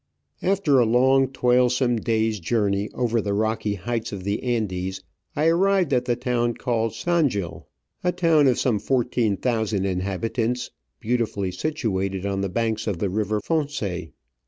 [0.41, 5.03] After a long, toilsome day*s journey over the rocky heights of the Andes,
[5.35, 7.67] I arrived at the town called Sanjil—
[8.03, 14.11] a town of some 14,000 inhabitants, beautifully situated on the banks of the River Fonce.